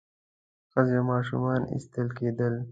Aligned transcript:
ښځې 0.71 0.95
او 0.99 1.05
ماشومان 1.11 1.61
ایستل 1.73 2.07
کېدل. 2.17 2.53